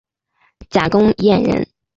[0.67, 1.67] 贾公彦人。